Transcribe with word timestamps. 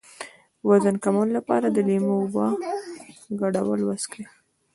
د 0.59 0.61
وزن 0.69 0.95
کمولو 1.03 1.31
لپاره 1.39 1.65
د 1.69 1.77
لیمو 1.87 2.11
او 2.15 2.19
اوبو 2.23 2.45
ګډول 3.41 3.79
وڅښئ 3.83 4.23